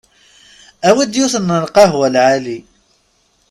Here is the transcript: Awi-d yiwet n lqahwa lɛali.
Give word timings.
Awi-d 0.87 1.13
yiwet 1.17 1.35
n 1.39 1.49
lqahwa 1.65 2.07
lɛali. 2.15 2.57